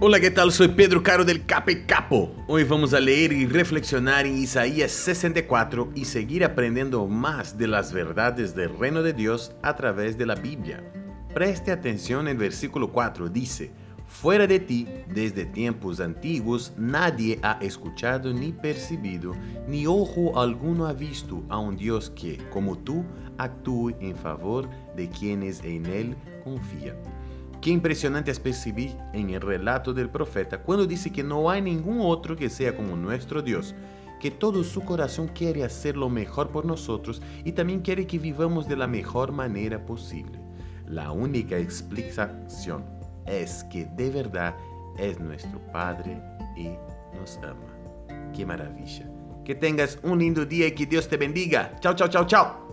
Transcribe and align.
Hola, 0.00 0.20
¿qué 0.20 0.30
tal? 0.30 0.52
Soy 0.52 0.68
Pedro 0.68 1.02
Caro 1.02 1.24
del 1.24 1.44
Cape 1.44 1.84
Capo. 1.84 2.32
Hoy 2.46 2.62
vamos 2.62 2.94
a 2.94 3.00
leer 3.00 3.32
y 3.32 3.46
reflexionar 3.46 4.26
en 4.26 4.38
Isaías 4.38 4.92
64 4.92 5.90
y 5.96 6.04
seguir 6.04 6.44
aprendiendo 6.44 7.04
más 7.08 7.58
de 7.58 7.66
las 7.66 7.92
verdades 7.92 8.54
del 8.54 8.78
reino 8.78 9.02
de 9.02 9.12
Dios 9.12 9.50
a 9.60 9.74
través 9.74 10.16
de 10.16 10.24
la 10.24 10.36
Biblia. 10.36 10.84
Preste 11.34 11.72
atención, 11.72 12.28
el 12.28 12.36
versículo 12.36 12.92
4 12.92 13.28
dice, 13.28 13.72
Fuera 14.06 14.46
de 14.46 14.60
ti, 14.60 14.86
desde 15.12 15.46
tiempos 15.46 15.98
antiguos, 15.98 16.72
nadie 16.76 17.40
ha 17.42 17.58
escuchado 17.60 18.32
ni 18.32 18.52
percibido, 18.52 19.32
ni 19.66 19.88
ojo 19.88 20.40
alguno 20.40 20.86
ha 20.86 20.92
visto 20.92 21.42
a 21.48 21.58
un 21.58 21.76
Dios 21.76 22.10
que, 22.10 22.38
como 22.50 22.78
tú, 22.78 23.04
actúe 23.36 23.96
en 24.00 24.14
favor 24.14 24.68
de 24.94 25.08
quienes 25.08 25.60
en 25.64 25.86
Él 25.86 26.16
confían. 26.44 26.94
Qué 27.60 27.70
impresionante 27.70 28.30
es 28.30 28.38
percibir 28.38 28.96
en 29.12 29.30
el 29.30 29.40
relato 29.40 29.92
del 29.92 30.08
profeta 30.08 30.62
cuando 30.62 30.86
dice 30.86 31.10
que 31.10 31.24
no 31.24 31.50
hay 31.50 31.60
ningún 31.60 32.00
otro 32.00 32.36
que 32.36 32.48
sea 32.48 32.76
como 32.76 32.96
nuestro 32.96 33.42
Dios, 33.42 33.74
que 34.20 34.30
todo 34.30 34.62
su 34.62 34.82
corazón 34.84 35.28
quiere 35.28 35.64
hacer 35.64 35.96
lo 35.96 36.08
mejor 36.08 36.50
por 36.50 36.64
nosotros 36.64 37.20
y 37.44 37.52
también 37.52 37.80
quiere 37.80 38.06
que 38.06 38.18
vivamos 38.18 38.68
de 38.68 38.76
la 38.76 38.86
mejor 38.86 39.32
manera 39.32 39.84
posible. 39.84 40.38
La 40.86 41.10
única 41.10 41.58
explicación 41.58 42.84
es 43.26 43.64
que 43.64 43.86
de 43.86 44.10
verdad 44.10 44.54
es 44.96 45.18
nuestro 45.18 45.60
Padre 45.72 46.20
y 46.56 46.68
nos 47.18 47.38
ama. 47.38 48.32
Qué 48.34 48.46
maravilla. 48.46 49.10
Que 49.44 49.54
tengas 49.54 49.98
un 50.02 50.18
lindo 50.18 50.44
día 50.44 50.68
y 50.68 50.72
que 50.72 50.86
Dios 50.86 51.08
te 51.08 51.16
bendiga. 51.16 51.76
Chao, 51.80 51.94
chao, 51.94 52.08
chao, 52.08 52.26
chao. 52.26 52.68